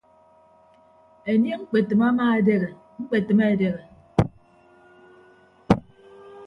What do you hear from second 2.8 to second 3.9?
ñkpetịm edehe.